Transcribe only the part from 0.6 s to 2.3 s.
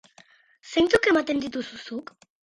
Zeintzuk ematen dituzu zuk?